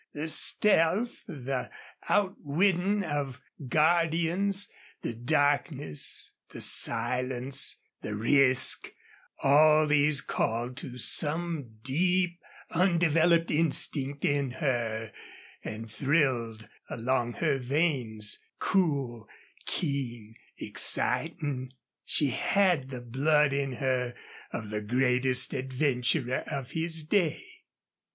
[0.13, 1.69] The stealth, the
[2.09, 4.67] outwitting of guardians,
[5.03, 8.89] the darkness, the silence, the risk
[9.43, 12.39] all these called to some deep,
[12.71, 15.11] undeveloped instinct in her,
[15.63, 19.27] and thrilled along her veins, cool,
[19.67, 21.73] keen, exciting.
[22.05, 24.15] She had the blood in her
[24.51, 27.45] of the greatest adventurer of his day.